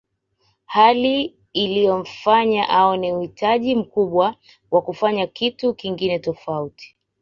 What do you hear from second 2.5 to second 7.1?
aone uhitaji mkubwa wa kufanya kitu kingine tofauti